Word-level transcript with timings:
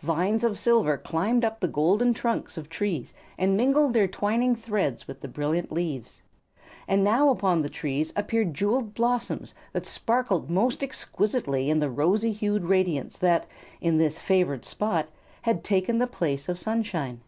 Vines 0.00 0.44
of 0.44 0.58
silver 0.58 0.96
climbed 0.96 1.44
up 1.44 1.60
the 1.60 1.68
golden 1.68 2.14
trunks 2.14 2.56
of 2.56 2.70
trees 2.70 3.12
and 3.36 3.54
mingled 3.54 3.92
their 3.92 4.08
twining 4.08 4.56
threads 4.56 5.06
with 5.06 5.20
the 5.20 5.28
brilliant 5.28 5.70
leaves. 5.70 6.22
And 6.88 7.04
now 7.04 7.28
upon 7.28 7.60
the 7.60 7.68
trees 7.68 8.10
appeared 8.16 8.54
jewelled 8.54 8.94
blossoms 8.94 9.52
that 9.74 9.84
sparkled 9.84 10.48
most 10.48 10.82
exquisitely 10.82 11.68
in 11.68 11.80
the 11.80 11.90
rosy 11.90 12.32
hued 12.32 12.64
radiance 12.64 13.18
that, 13.18 13.46
in 13.78 13.98
this 13.98 14.18
favored 14.18 14.64
spot, 14.64 15.10
had 15.42 15.62
taken 15.62 15.98
the 15.98 16.06
place 16.06 16.48
of 16.48 16.58
sunshine. 16.58 17.20